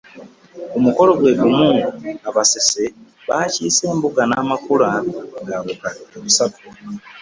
Ku 0.71 0.77
mukolo 0.85 1.11
gwe 1.19 1.31
gumu, 1.39 1.69
Abasese 2.29 2.83
baakiise 3.27 3.83
embuga 3.93 4.21
n'amakula 4.29 4.89
ga 5.47 5.57
bukadde 5.65 6.17
busatu 6.23 6.63